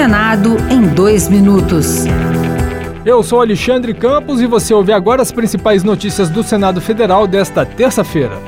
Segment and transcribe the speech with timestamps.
[0.00, 2.06] Senado em dois minutos.
[3.04, 7.66] Eu sou Alexandre Campos e você ouve agora as principais notícias do Senado Federal desta
[7.66, 8.38] terça-feira.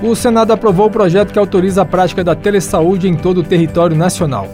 [0.00, 3.96] O Senado aprovou o projeto que autoriza a prática da telesaúde em todo o território
[3.96, 4.46] nacional.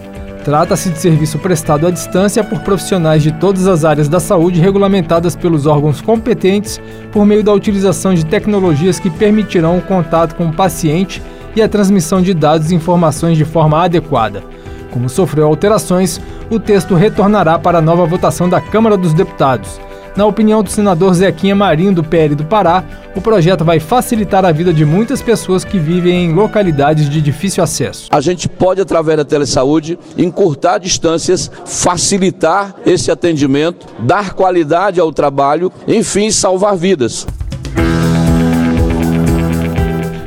[0.43, 5.35] Trata-se de serviço prestado à distância por profissionais de todas as áreas da saúde regulamentadas
[5.35, 6.81] pelos órgãos competentes
[7.11, 11.21] por meio da utilização de tecnologias que permitirão o contato com o paciente
[11.55, 14.56] e a transmissão de dados e informações de forma adequada.
[14.91, 16.19] Como sofreu alterações,
[16.49, 19.79] o texto retornará para a nova votação da Câmara dos Deputados.
[20.17, 22.83] Na opinião do senador Zequinha Marinho, do PL do Pará,
[23.15, 27.63] o projeto vai facilitar a vida de muitas pessoas que vivem em localidades de difícil
[27.63, 28.07] acesso.
[28.11, 35.71] A gente pode, através da telesaúde, encurtar distâncias, facilitar esse atendimento, dar qualidade ao trabalho,
[35.87, 37.27] enfim, salvar vidas.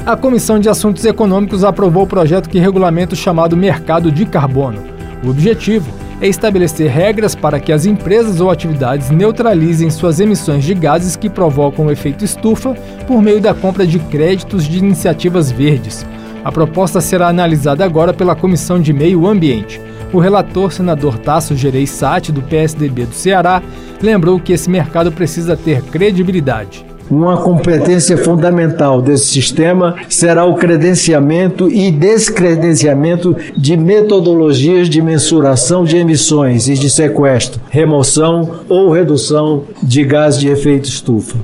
[0.07, 4.83] A Comissão de Assuntos Econômicos aprovou o projeto que regulamenta o chamado mercado de carbono.
[5.23, 5.93] O objetivo
[6.23, 11.29] é estabelecer regras para que as empresas ou atividades neutralizem suas emissões de gases que
[11.29, 12.75] provocam o efeito estufa
[13.07, 16.07] por meio da compra de créditos de iniciativas verdes.
[16.43, 19.81] A proposta será analisada agora pela Comissão de Meio Ambiente.
[20.15, 23.63] O relator, senador Tasso Gereissati, do PSDB do Ceará,
[24.03, 26.90] lembrou que esse mercado precisa ter credibilidade.
[27.11, 35.97] Uma competência fundamental desse sistema será o credenciamento e descredenciamento de metodologias de mensuração de
[35.97, 41.37] emissões e de sequestro, remoção ou redução de gás de efeito estufa.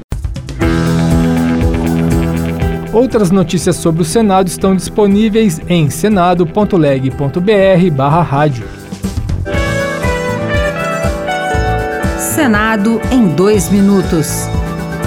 [2.93, 8.65] Outras notícias sobre o Senado estão disponíveis em senado.leg.br/rádio.
[12.19, 14.49] Senado em dois minutos.